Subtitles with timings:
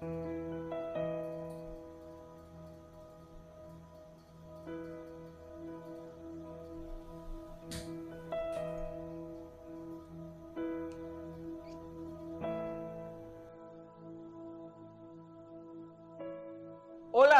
[0.00, 0.14] Hola,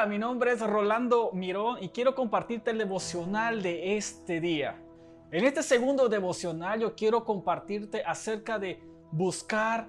[0.07, 4.79] mi nombre es Rolando Mirón y quiero compartirte el devocional de este día.
[5.31, 8.83] En este segundo devocional yo quiero compartirte acerca de
[9.13, 9.89] buscar,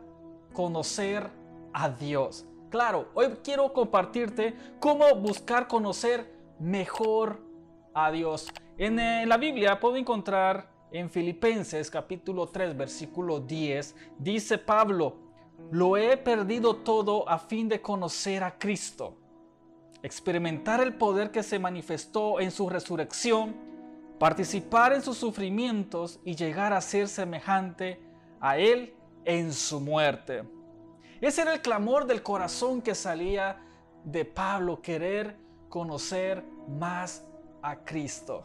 [0.53, 1.29] conocer
[1.73, 2.47] a Dios.
[2.71, 7.41] Claro, hoy quiero compartirte cómo buscar conocer mejor
[7.93, 8.47] a Dios.
[8.77, 15.17] En, eh, la Biblia puedo encontrar en Filipenses capítulo 3 versículo 10, dice Pablo,
[15.69, 19.17] lo he perdido todo a fin de conocer a Cristo,
[20.01, 23.53] experimentar el poder que se manifestó en su resurrección,
[24.17, 27.99] participar en sus sufrimientos y llegar a ser semejante
[28.39, 28.93] a Él
[29.25, 30.60] en su muerte.
[31.21, 33.59] Ese era el clamor del corazón que salía
[34.03, 35.35] de Pablo, querer
[35.69, 37.23] conocer más
[37.61, 38.43] a Cristo.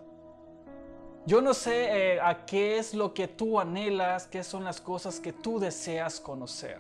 [1.24, 5.18] Yo no sé eh, a qué es lo que tú anhelas, qué son las cosas
[5.18, 6.78] que tú deseas conocer.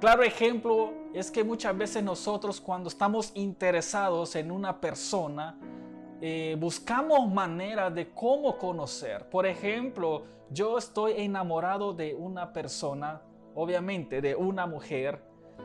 [0.00, 5.58] Claro ejemplo es que muchas veces nosotros cuando estamos interesados en una persona,
[6.22, 9.28] eh, buscamos maneras de cómo conocer.
[9.28, 13.20] Por ejemplo, yo estoy enamorado de una persona,
[13.58, 15.20] obviamente de una mujer,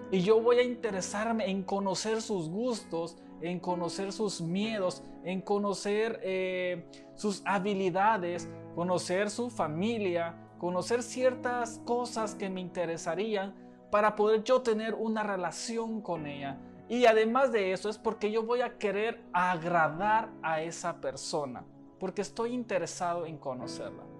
[0.09, 6.19] y yo voy a interesarme en conocer sus gustos, en conocer sus miedos, en conocer
[6.23, 13.53] eh, sus habilidades, conocer su familia, conocer ciertas cosas que me interesarían
[13.91, 16.57] para poder yo tener una relación con ella.
[16.89, 21.63] Y además de eso es porque yo voy a querer agradar a esa persona,
[21.99, 24.12] porque estoy interesado en conocerla.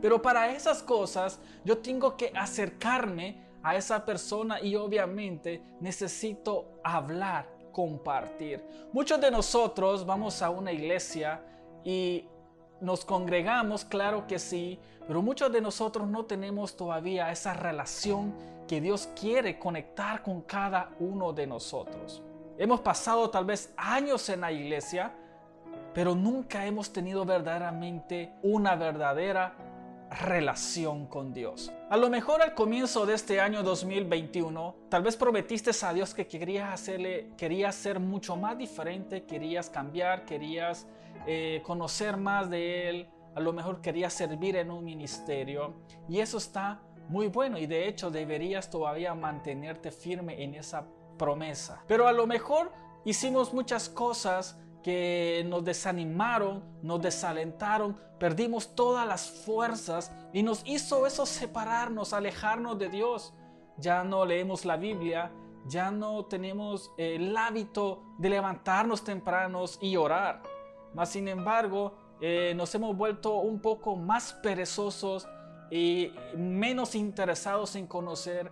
[0.00, 7.48] Pero para esas cosas yo tengo que acercarme a esa persona y obviamente necesito hablar,
[7.72, 8.62] compartir.
[8.92, 11.42] Muchos de nosotros vamos a una iglesia
[11.84, 12.24] y
[12.80, 18.34] nos congregamos, claro que sí, pero muchos de nosotros no tenemos todavía esa relación
[18.68, 22.22] que Dios quiere conectar con cada uno de nosotros.
[22.58, 25.12] Hemos pasado tal vez años en la iglesia,
[25.94, 29.54] pero nunca hemos tenido verdaderamente una verdadera
[30.10, 31.72] relación con Dios.
[31.90, 36.26] A lo mejor al comienzo de este año 2021, tal vez prometiste a Dios que
[36.26, 40.86] querías hacerle, querías ser mucho más diferente, querías cambiar, querías
[41.26, 45.74] eh, conocer más de Él, a lo mejor querías servir en un ministerio
[46.08, 51.82] y eso está muy bueno y de hecho deberías todavía mantenerte firme en esa promesa.
[51.86, 52.72] Pero a lo mejor
[53.04, 61.06] hicimos muchas cosas que nos desanimaron, nos desalentaron, perdimos todas las fuerzas y nos hizo
[61.06, 63.34] eso separarnos, alejarnos de Dios.
[63.76, 65.30] Ya no leemos la Biblia,
[65.66, 70.42] ya no tenemos el hábito de levantarnos tempranos y orar.
[70.94, 75.28] Mas sin embargo, eh, nos hemos vuelto un poco más perezosos
[75.70, 78.50] y menos interesados en conocer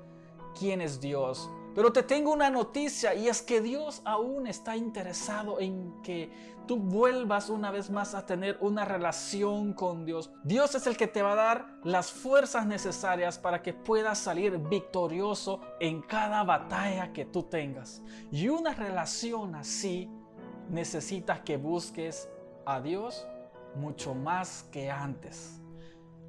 [0.58, 1.50] quién es Dios.
[1.76, 6.32] Pero te tengo una noticia y es que Dios aún está interesado en que
[6.66, 10.30] tú vuelvas una vez más a tener una relación con Dios.
[10.42, 14.56] Dios es el que te va a dar las fuerzas necesarias para que puedas salir
[14.56, 18.00] victorioso en cada batalla que tú tengas.
[18.32, 20.10] Y una relación así
[20.70, 22.30] necesitas que busques
[22.64, 23.28] a Dios
[23.74, 25.60] mucho más que antes.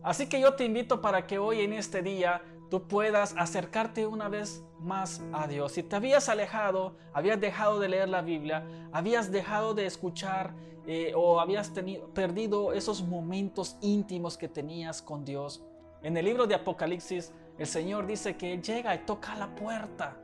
[0.03, 4.29] Así que yo te invito para que hoy en este día tú puedas acercarte una
[4.29, 5.73] vez más a Dios.
[5.73, 10.53] Si te habías alejado, habías dejado de leer la Biblia, habías dejado de escuchar
[10.85, 15.63] eh, o habías tenido, perdido esos momentos íntimos que tenías con Dios.
[16.01, 20.15] En el libro de Apocalipsis, el Señor dice que llega y toca la puerta.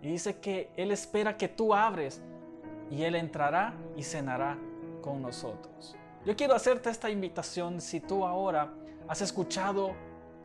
[0.00, 2.22] Y dice que Él espera que tú abres
[2.90, 4.58] y Él entrará y cenará
[5.00, 5.96] con nosotros.
[6.24, 8.72] Yo quiero hacerte esta invitación si tú ahora
[9.08, 9.94] has escuchado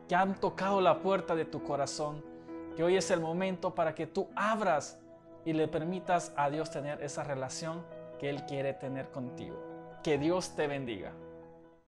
[0.08, 2.24] que han tocado la puerta de tu corazón,
[2.74, 4.98] que hoy es el momento para que tú abras
[5.44, 7.84] y le permitas a Dios tener esa relación
[8.18, 9.56] que Él quiere tener contigo.
[10.02, 11.12] Que Dios te bendiga.